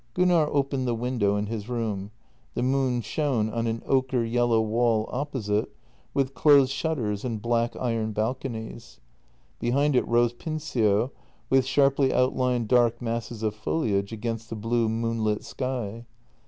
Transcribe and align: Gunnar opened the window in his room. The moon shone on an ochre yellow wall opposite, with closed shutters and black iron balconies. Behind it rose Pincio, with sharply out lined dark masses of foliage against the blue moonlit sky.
Gunnar 0.15 0.47
opened 0.47 0.87
the 0.87 0.95
window 0.95 1.35
in 1.35 1.45
his 1.45 1.69
room. 1.69 2.09
The 2.55 2.63
moon 2.63 3.01
shone 3.01 3.51
on 3.51 3.67
an 3.67 3.83
ochre 3.85 4.25
yellow 4.25 4.59
wall 4.59 5.07
opposite, 5.11 5.75
with 6.11 6.33
closed 6.33 6.71
shutters 6.71 7.23
and 7.23 7.39
black 7.39 7.75
iron 7.79 8.11
balconies. 8.11 8.99
Behind 9.59 9.95
it 9.95 10.07
rose 10.07 10.33
Pincio, 10.33 11.11
with 11.51 11.67
sharply 11.67 12.11
out 12.11 12.35
lined 12.35 12.67
dark 12.67 12.99
masses 12.99 13.43
of 13.43 13.53
foliage 13.53 14.11
against 14.11 14.49
the 14.49 14.55
blue 14.55 14.89
moonlit 14.89 15.43
sky. 15.43 16.07